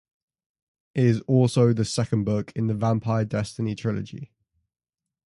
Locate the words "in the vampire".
2.55-3.23